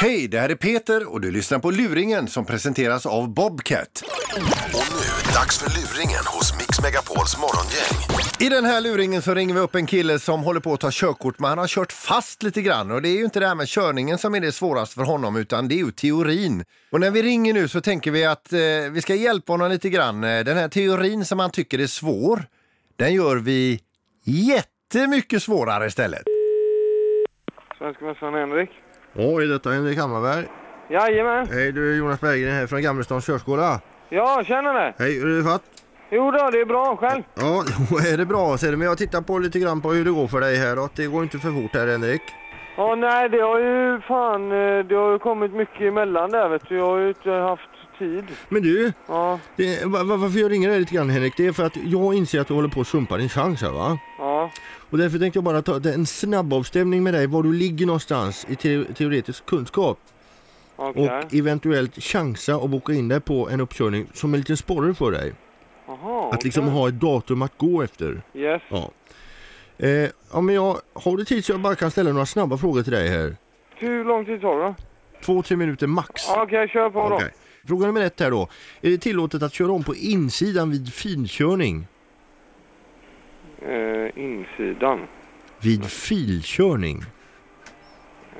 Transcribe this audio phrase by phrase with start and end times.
[0.00, 4.02] Hej, det här är Peter och du lyssnar på Luringen som presenteras av Bobcat.
[4.74, 8.26] Och nu, dags för luringen hos Mix Megapols morgongäng.
[8.40, 10.88] I den här luringen så ringer vi upp en kille som håller på att ta
[10.92, 13.54] körkort men han har kört fast lite grann och det är ju inte det här
[13.54, 16.64] med körningen som är det svåraste för honom utan det är ju teorin.
[16.92, 18.58] Och när vi ringer nu så tänker vi att eh,
[18.90, 20.24] vi ska hjälpa honom lite grann.
[20.24, 22.44] Eh, Den här teorin som han tycker är svår,
[22.96, 23.80] den gör vi
[24.24, 26.22] jättemycket svårare istället.
[27.78, 28.70] Svenska mästaren Henrik.
[29.14, 30.44] Detta är Henrik Hammarberg.
[30.90, 31.48] Jajamän.
[31.52, 33.80] Hej, du är Jonas Berggren här från Gammelstans körskola.
[34.08, 34.94] Ja, känner det.
[34.98, 35.62] Hej, hur är det fatt?
[36.10, 36.96] Jo då, det är bra.
[36.96, 37.22] Själv?
[37.34, 37.64] Ja,
[38.12, 38.76] är det bra ser du.
[38.76, 41.06] Men jag tittar på lite grann på hur det går för dig här och det
[41.06, 42.22] går inte för fort här Henrik.
[42.76, 46.68] Ja, nej, det har ju fan, eh, det har ju kommit mycket emellan där vet
[46.68, 46.76] du.
[46.76, 47.62] Jag har ju inte haft
[47.98, 48.24] tid.
[48.48, 51.52] Men du, Ja, det, va- va- varför jag ringer dig lite grann Henrik, det är
[51.52, 53.98] för att jag inser att du håller på att sumpa din chans här va?
[54.18, 54.27] ja.
[54.90, 58.56] Och därför tänkte jag bara ta en snabbavstämning med dig var du ligger någonstans i
[58.56, 59.98] te teoretisk kunskap.
[60.76, 61.08] Okej.
[61.08, 65.10] Och eventuellt chansa och boka in dig på en uppkörning som en liten sporre för
[65.10, 65.32] dig.
[65.86, 68.22] Jaha, Att liksom ha ett datum att gå efter.
[68.34, 68.62] Yes.
[68.68, 68.90] Ja.
[69.78, 72.82] Eh, ja men jag har du tid så jag bara kan ställa några snabba frågor
[72.82, 73.36] till dig här.
[73.76, 74.74] Hur lång tid tar det då?
[75.24, 76.28] Två, tre minuter max.
[76.28, 77.14] Okej, kör på då.
[77.14, 77.30] Okej.
[77.66, 78.48] Fråga nummer ett här då.
[78.80, 81.86] Är det tillåtet att köra om på insidan vid filkörning?
[83.62, 85.06] Eh, insidan.
[85.60, 87.02] Vid filkörning?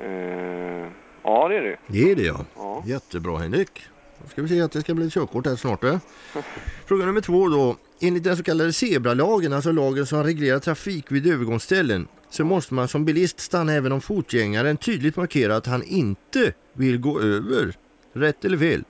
[0.03, 0.87] Eh,
[1.23, 1.77] ja, det är det.
[1.87, 2.45] Det är det ja.
[2.55, 2.83] Ja.
[2.85, 3.81] Jättebra Henrik.
[4.23, 5.83] Då ska vi se att det ska bli körkort här snart.
[5.83, 5.97] Eh?
[6.85, 7.75] Fråga nummer två då.
[8.01, 12.87] Enligt den så kallade zebralagen, alltså lagen som reglerar trafik vid övergångsställen, så måste man
[12.87, 17.73] som bilist stanna även om fotgängaren tydligt markerar att han inte vill gå över.
[18.13, 18.83] Rätt eller fel?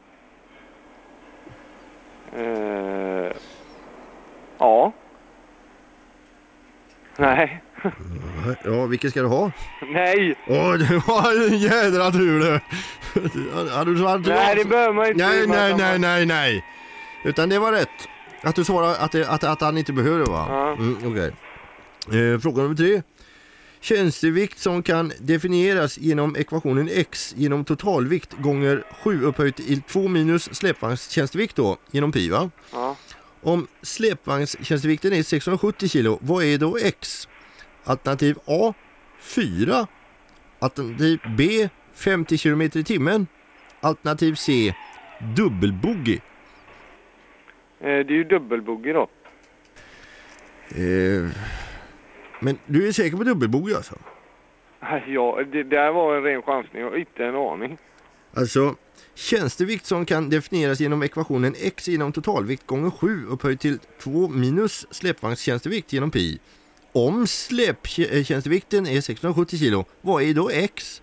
[2.33, 3.35] Eh,
[4.57, 4.93] ja.
[7.19, 7.61] Nej.
[8.63, 9.51] Ja, vilken ska du ha?
[9.93, 10.35] Nej.
[10.47, 12.61] Åh, det var en jädra tur det.
[13.71, 15.27] Hade du svarat Nej, det behöver man inte.
[15.27, 16.65] Nej, nej, nej, nej, nej.
[17.23, 17.89] Utan det var rätt.
[18.41, 20.45] Att du svarade att, det, att, att han inte behöver va?
[20.49, 20.71] Ja.
[20.73, 22.33] Mm, okej.
[22.33, 23.01] eh, fråga nummer tre.
[23.81, 30.55] Tjänstevikt som kan definieras genom ekvationen x genom totalvikt gånger 7 upphöjt till 2 minus
[30.55, 32.49] släpvagnstjänstevikt då genom pi va?
[32.73, 32.95] Ja.
[33.41, 37.27] Om släpvagnstjänstevikten är 670 kilo, vad är då x?
[37.83, 38.73] Alternativ A
[39.19, 39.87] 4.
[40.59, 43.27] Alternativ B 50 km i timmen.
[43.81, 44.73] Alternativ C
[45.35, 46.19] dubbelbogey.
[47.79, 49.09] Eh, det är ju dubbelbogey då.
[50.69, 51.29] Eh,
[52.39, 53.95] men du är säker på dubbelbogey alltså?
[55.07, 56.81] Ja, det där var en ren chansning.
[56.81, 57.77] Jag har inte en aning.
[58.33, 58.75] Alltså
[59.15, 64.93] tjänstevikt som kan definieras genom ekvationen x genom totalvikt gånger 7 upphöjt till 2 minus
[64.93, 66.39] släpvagnstjänstevikt genom pi.
[66.91, 71.01] Om släptjänstevikten är 670 kilo, vad är då x?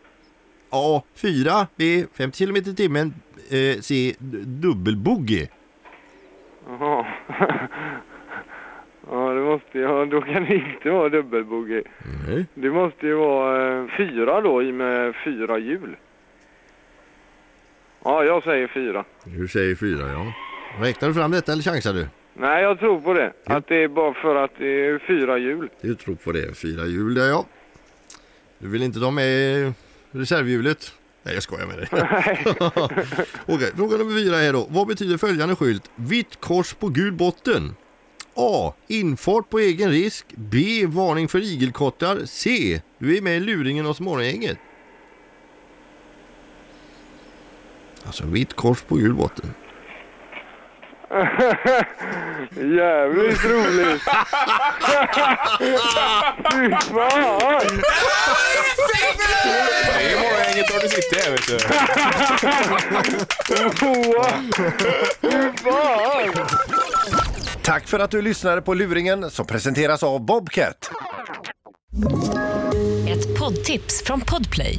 [0.70, 3.14] A 4, B 50 km i timmen,
[3.50, 5.48] eh, C d- dubbelbogey.
[6.68, 7.06] Jaha.
[9.10, 11.82] ja, det måste ju, då kan det inte vara dubbelbogey.
[12.28, 12.46] Nej.
[12.54, 15.96] Det måste ju vara eh, fyra då i med fyra hjul.
[18.06, 19.04] Ja, jag säger fyra.
[19.24, 20.32] Du säger 4 ja.
[20.84, 22.06] Räknar du fram detta eller chansar du?
[22.34, 23.32] Nej, jag tror på det.
[23.46, 25.68] Att det är bara för att det är fyra hjul.
[25.80, 27.44] Du tror på det, fyra hjul där ja.
[28.58, 29.72] Du vill inte ta med
[30.10, 30.92] reservhjulet?
[31.22, 31.88] Nej jag skojar med dig.
[33.46, 34.66] Okej, fråga nummer fyra är då.
[34.70, 35.90] Vad betyder följande skylt?
[35.94, 37.74] Vitt kors på gul botten.
[38.34, 38.74] A.
[38.86, 40.26] Infart på egen risk.
[40.36, 40.86] B.
[40.86, 42.18] Varning för igelkottar.
[42.24, 42.80] C.
[42.98, 44.58] Du är med i luringen hos morgongänget.
[48.06, 49.54] Alltså vitt kors på gul botten.
[52.50, 54.02] Jävligt roligt!
[56.52, 57.82] Fy fan!
[59.94, 61.58] Det är morgongänget var du sitter här vet du.
[65.20, 66.46] Fy fan!
[67.62, 70.90] Tack för att du lyssnade på Luringen som presenteras av Bobcat.
[73.08, 74.78] Ett poddtips från Podplay.